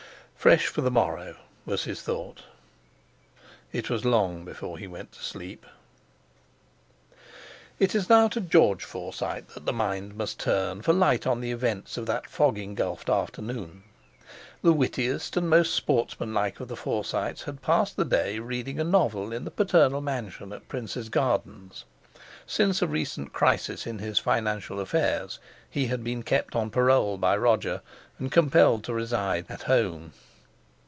Fresh 0.43 0.65
for 0.65 0.81
the 0.81 0.89
morrow! 0.89 1.35
was 1.67 1.83
his 1.83 2.01
thought. 2.01 2.41
It 3.71 3.91
was 3.91 4.03
long 4.03 4.43
before 4.43 4.79
he 4.79 4.87
went 4.87 5.11
to 5.11 5.19
sleep.... 5.23 5.67
It 7.77 7.93
is 7.93 8.09
now 8.09 8.27
to 8.29 8.41
George 8.41 8.83
Forsyte 8.83 9.49
that 9.49 9.67
the 9.67 9.71
mind 9.71 10.15
must 10.15 10.39
turn 10.39 10.81
for 10.81 10.93
light 10.93 11.27
on 11.27 11.41
the 11.41 11.51
events 11.51 11.95
of 11.95 12.07
that 12.07 12.25
fog 12.27 12.57
engulfed 12.57 13.07
afternoon. 13.07 13.83
The 14.63 14.73
wittiest 14.73 15.37
and 15.37 15.47
most 15.47 15.75
sportsmanlike 15.75 16.59
of 16.59 16.69
the 16.69 16.75
Forsytes 16.75 17.43
had 17.43 17.61
passed 17.61 17.95
the 17.95 18.03
day 18.03 18.39
reading 18.39 18.79
a 18.79 18.83
novel 18.83 19.31
in 19.31 19.45
the 19.45 19.51
paternal 19.51 20.01
mansion 20.01 20.51
at 20.53 20.67
Princes' 20.67 21.09
Gardens. 21.09 21.85
Since 22.47 22.81
a 22.81 22.87
recent 22.87 23.31
crisis 23.31 23.85
in 23.85 23.99
his 23.99 24.17
financial 24.17 24.79
affairs 24.79 25.37
he 25.69 25.85
had 25.85 26.03
been 26.03 26.23
kept 26.23 26.55
on 26.55 26.71
parole 26.71 27.19
by 27.19 27.37
Roger, 27.37 27.81
and 28.17 28.31
compelled 28.31 28.83
to 28.85 28.93
reside 28.95 29.45
"at 29.47 29.61
home." 29.61 30.13